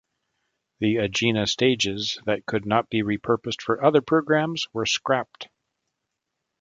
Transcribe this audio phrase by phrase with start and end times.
[0.79, 5.47] The Agena stages that could not be repurposed for other programs were scrapped.